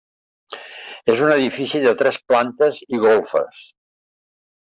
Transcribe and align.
És 1.15 1.19
un 1.25 1.33
edifici 1.33 1.81
de 1.83 1.91
tres 2.01 2.17
plantes 2.31 2.79
i 2.97 3.01
golfes. 3.05 3.63